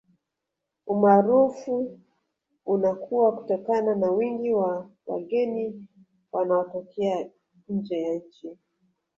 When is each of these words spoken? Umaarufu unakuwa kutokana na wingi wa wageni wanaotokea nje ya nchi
Umaarufu 0.87 1.99
unakuwa 2.65 3.35
kutokana 3.35 3.95
na 3.95 4.11
wingi 4.11 4.53
wa 4.53 4.89
wageni 5.07 5.87
wanaotokea 6.31 7.29
nje 7.69 8.01
ya 8.01 8.15
nchi 8.15 8.57